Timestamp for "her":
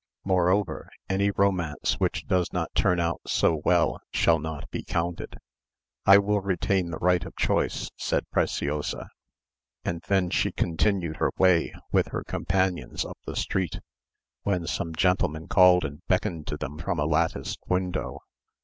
11.17-11.31, 12.07-12.23